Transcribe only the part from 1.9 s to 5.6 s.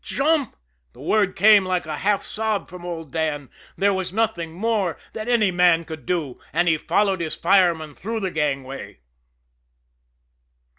half sob from old Dan. There was nothing more that any